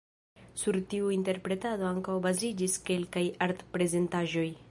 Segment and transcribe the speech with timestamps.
[0.61, 4.51] Sur tiu interpretado ankaŭ baziĝis kelkaj art-prezentaĵoj.